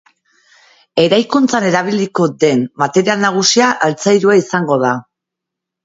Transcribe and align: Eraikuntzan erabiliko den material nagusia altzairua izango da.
Eraikuntzan 1.03 1.67
erabiliko 1.73 2.27
den 2.47 2.65
material 2.85 3.25
nagusia 3.29 3.71
altzairua 3.91 4.43
izango 4.45 4.85
da. 4.89 5.01